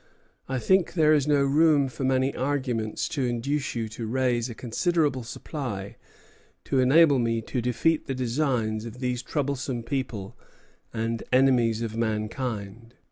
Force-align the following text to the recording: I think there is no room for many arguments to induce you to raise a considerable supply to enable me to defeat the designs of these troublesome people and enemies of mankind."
I 0.49 0.57
think 0.57 0.93
there 0.95 1.13
is 1.13 1.27
no 1.27 1.43
room 1.43 1.87
for 1.87 2.03
many 2.03 2.35
arguments 2.35 3.07
to 3.09 3.23
induce 3.23 3.75
you 3.75 3.87
to 3.89 4.07
raise 4.07 4.49
a 4.49 4.55
considerable 4.55 5.21
supply 5.21 5.95
to 6.63 6.79
enable 6.79 7.19
me 7.19 7.39
to 7.43 7.61
defeat 7.61 8.07
the 8.07 8.15
designs 8.15 8.85
of 8.85 8.99
these 8.99 9.21
troublesome 9.21 9.83
people 9.83 10.35
and 10.91 11.21
enemies 11.31 11.83
of 11.83 11.95
mankind." 11.95 12.95